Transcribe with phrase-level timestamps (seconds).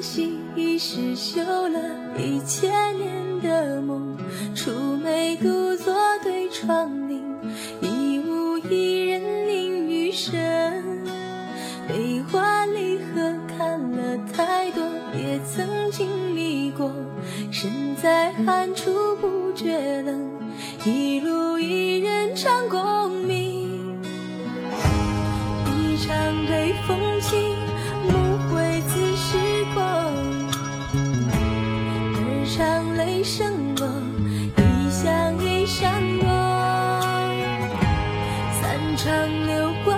[0.00, 1.78] 绣了
[2.16, 4.16] 一千年的梦，
[4.54, 7.20] 出眉独坐对窗棂，
[7.80, 10.34] 一无一人淋雨声。
[11.88, 14.82] 悲欢离合看了太多，
[15.14, 16.92] 也曾经历过，
[17.50, 20.30] 身在寒处不觉冷，
[20.84, 24.00] 一路一人唱功名，
[25.66, 26.96] 一场对风
[33.18, 33.24] 一。
[33.24, 33.84] 声落，
[34.56, 36.28] 一响一闪躲，
[38.60, 39.06] 三场
[39.46, 39.97] 流光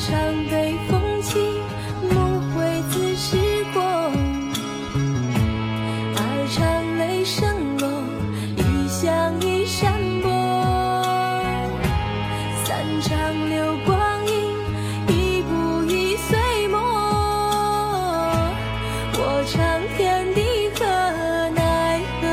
[0.00, 0.16] 一场
[0.48, 1.38] 北风起，
[2.10, 3.36] 梦回自时
[3.74, 4.10] 光，
[6.16, 6.18] 二
[6.48, 6.58] 场
[6.96, 7.86] 雷声落，
[8.56, 10.30] 一响一闪躲，
[12.64, 13.10] 三场
[13.50, 14.32] 流光阴，
[15.08, 16.38] 一步一岁
[16.68, 16.80] 末，
[19.18, 19.60] 我唱
[19.98, 20.80] 天地可
[21.50, 22.24] 奈何，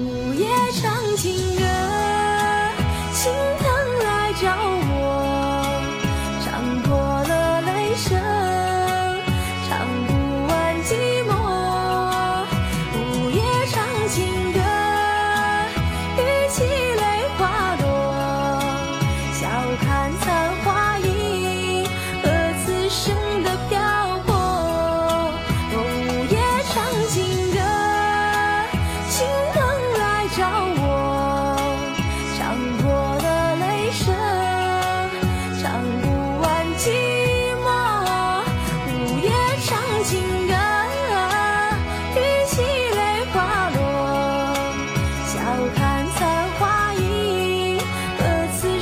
[0.00, 0.46] 午夜
[0.80, 0.90] 长。
[1.18, 1.61] 情。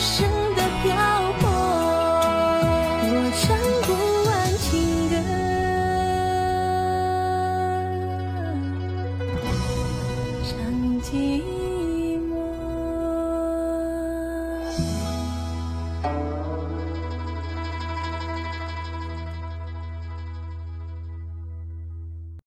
[0.01, 0.97] 生的漂
[1.41, 1.45] 泊，
[3.03, 3.07] 我
[3.37, 3.45] 唱
[3.85, 3.89] 不
[4.31, 4.69] 完情
[5.11, 5.13] 歌，
[10.49, 10.51] 唱
[11.03, 11.09] 寂
[12.31, 12.33] 寞。